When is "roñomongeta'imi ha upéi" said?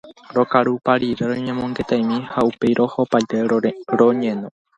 1.31-2.73